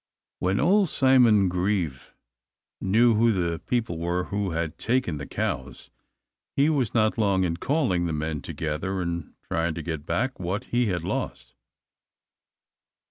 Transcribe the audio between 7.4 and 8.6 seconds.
in calling the men